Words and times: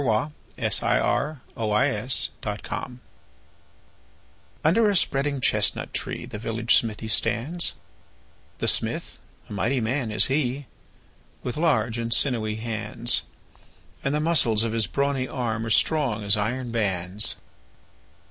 The 0.01 0.31
Village 0.57 1.39
Blacksmith 2.41 2.99
UNDER 4.63 4.89
a 4.89 4.95
spreading 4.95 5.39
chestnut 5.39 5.93
tree 5.93 6.25
The 6.25 6.39
village 6.39 6.73
smithy 6.77 7.07
stands; 7.07 7.73
The 8.57 8.67
smith, 8.67 9.19
a 9.47 9.53
mighty 9.53 9.79
man 9.79 10.09
is 10.09 10.25
he, 10.25 10.65
With 11.43 11.55
large 11.55 11.99
and 11.99 12.11
sinewy 12.11 12.55
hands; 12.55 13.21
And 14.03 14.15
the 14.15 14.19
muscles 14.19 14.63
of 14.63 14.73
his 14.73 14.87
brawny 14.87 15.27
arm 15.27 15.67
Are 15.67 15.69
strong 15.69 16.23
as 16.23 16.35
iron 16.35 16.71
bands. 16.71 17.35